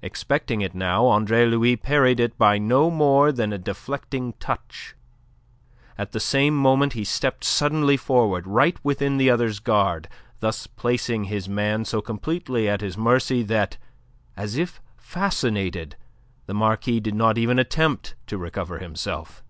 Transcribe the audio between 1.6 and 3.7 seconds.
parried it by no more than a